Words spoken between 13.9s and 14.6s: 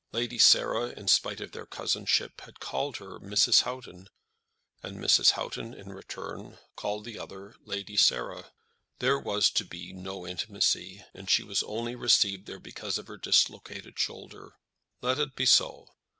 shoulder.